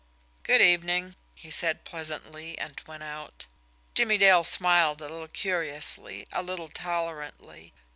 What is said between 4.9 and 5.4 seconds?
a little